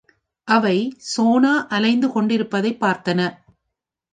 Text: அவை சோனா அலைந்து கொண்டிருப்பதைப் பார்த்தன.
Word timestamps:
அவை 0.47 0.77
சோனா 0.97 1.67
அலைந்து 1.67 2.07
கொண்டிருப்பதைப் 2.11 2.81
பார்த்தன. 2.85 3.19